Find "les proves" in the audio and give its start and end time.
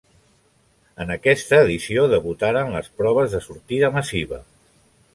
2.79-3.39